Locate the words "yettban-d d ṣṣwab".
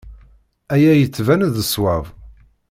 0.95-2.05